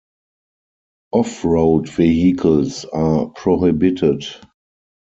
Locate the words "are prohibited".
2.85-4.25